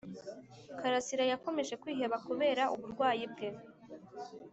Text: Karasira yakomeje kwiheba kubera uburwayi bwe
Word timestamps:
Karasira 0.79 1.23
yakomeje 1.31 1.73
kwiheba 1.81 2.17
kubera 2.27 2.63
uburwayi 2.75 3.25
bwe 3.31 3.49